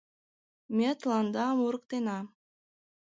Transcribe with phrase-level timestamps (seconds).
[0.75, 2.19] Ме тыланда мурыктена!